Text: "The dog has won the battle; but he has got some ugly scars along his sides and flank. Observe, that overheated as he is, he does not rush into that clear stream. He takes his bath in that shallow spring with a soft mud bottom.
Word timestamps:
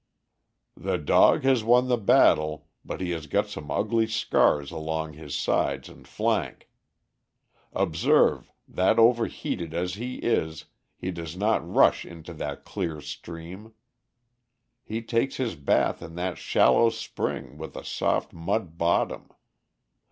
"The 0.77 0.97
dog 0.97 1.43
has 1.43 1.63
won 1.63 1.87
the 1.87 1.95
battle; 1.95 2.69
but 2.83 3.01
he 3.01 3.11
has 3.11 3.27
got 3.27 3.49
some 3.49 3.69
ugly 3.69 4.07
scars 4.07 4.71
along 4.71 5.13
his 5.13 5.35
sides 5.35 5.89
and 5.89 6.07
flank. 6.07 6.71
Observe, 7.71 8.51
that 8.67 8.97
overheated 8.97 9.75
as 9.75 9.93
he 9.93 10.15
is, 10.15 10.65
he 10.97 11.11
does 11.11 11.37
not 11.37 11.71
rush 11.71 12.03
into 12.03 12.33
that 12.33 12.65
clear 12.65 12.99
stream. 12.99 13.73
He 14.83 15.03
takes 15.03 15.35
his 15.37 15.55
bath 15.55 16.01
in 16.01 16.15
that 16.15 16.39
shallow 16.39 16.89
spring 16.89 17.59
with 17.59 17.75
a 17.75 17.85
soft 17.85 18.33
mud 18.33 18.79
bottom. 18.79 19.29